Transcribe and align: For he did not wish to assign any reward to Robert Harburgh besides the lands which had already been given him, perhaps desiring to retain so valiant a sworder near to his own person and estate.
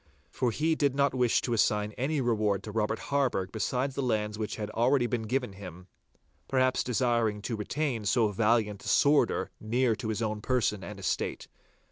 For 0.31 0.49
he 0.49 0.73
did 0.73 0.95
not 0.95 1.13
wish 1.13 1.41
to 1.41 1.53
assign 1.53 1.91
any 1.91 2.21
reward 2.21 2.63
to 2.63 2.71
Robert 2.71 2.97
Harburgh 3.13 3.51
besides 3.51 3.93
the 3.93 4.01
lands 4.01 4.35
which 4.35 4.55
had 4.55 4.71
already 4.71 5.05
been 5.05 5.27
given 5.27 5.53
him, 5.53 5.85
perhaps 6.47 6.83
desiring 6.83 7.39
to 7.43 7.55
retain 7.55 8.05
so 8.05 8.29
valiant 8.31 8.83
a 8.83 8.87
sworder 8.87 9.49
near 9.59 9.95
to 9.97 10.07
his 10.09 10.23
own 10.23 10.41
person 10.41 10.83
and 10.83 10.99
estate. 10.99 11.47